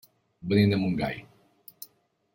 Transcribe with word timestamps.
Venim 0.53 0.73
de 0.75 0.79
Montgai. 0.85 1.13